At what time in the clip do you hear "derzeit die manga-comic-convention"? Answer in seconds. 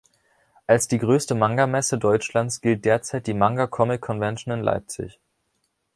2.85-4.51